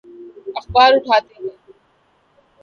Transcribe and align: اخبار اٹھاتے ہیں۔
اخبار 0.59 0.89
اٹھاتے 0.95 1.33
ہیں۔ 1.35 1.55